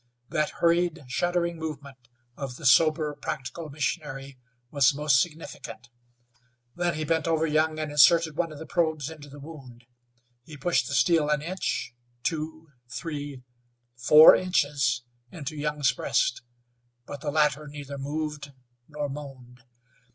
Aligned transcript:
That 0.29 0.49
hurried, 0.61 1.03
shuddering 1.07 1.57
movement 1.57 2.07
of 2.35 2.55
the 2.55 2.65
sober, 2.65 3.13
practical 3.21 3.69
missionary 3.69 4.39
was 4.71 4.95
most 4.95 5.21
significant. 5.21 5.89
Then 6.73 6.95
he 6.95 7.03
bent 7.05 7.27
over 7.27 7.45
Young 7.45 7.77
and 7.77 7.91
inserted 7.91 8.39
on 8.39 8.51
of 8.51 8.57
the 8.57 8.65
probes 8.65 9.11
into 9.11 9.29
the 9.29 9.39
wound. 9.39 9.85
He 10.43 10.57
pushed 10.57 10.87
the 10.87 10.95
steel 10.95 11.29
an 11.29 11.43
inch, 11.43 11.93
two, 12.23 12.69
three, 12.89 13.43
four 13.95 14.35
inches 14.35 15.03
into 15.31 15.55
Young's 15.55 15.91
breast, 15.91 16.41
but 17.05 17.21
the 17.21 17.29
latter 17.29 17.67
neither 17.67 17.99
moved 17.99 18.53
nor 18.87 19.07
moaned. 19.07 19.61